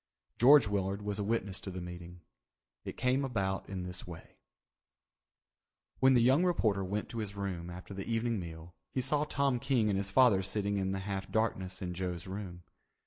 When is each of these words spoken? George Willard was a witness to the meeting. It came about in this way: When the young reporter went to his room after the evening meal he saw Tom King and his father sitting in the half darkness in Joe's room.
George 0.39 0.67
Willard 0.67 1.03
was 1.03 1.19
a 1.19 1.23
witness 1.23 1.59
to 1.61 1.69
the 1.69 1.79
meeting. 1.79 2.21
It 2.85 2.97
came 2.97 3.23
about 3.23 3.69
in 3.69 3.83
this 3.83 4.07
way: 4.07 4.37
When 5.99 6.15
the 6.15 6.23
young 6.23 6.43
reporter 6.43 6.83
went 6.83 7.07
to 7.09 7.19
his 7.19 7.35
room 7.35 7.69
after 7.69 7.93
the 7.93 8.07
evening 8.11 8.39
meal 8.39 8.73
he 8.89 8.99
saw 9.01 9.25
Tom 9.25 9.59
King 9.59 9.89
and 9.91 9.97
his 9.97 10.09
father 10.09 10.41
sitting 10.41 10.77
in 10.77 10.91
the 10.91 11.01
half 11.05 11.31
darkness 11.31 11.83
in 11.83 11.93
Joe's 11.93 12.25
room. 12.25 12.63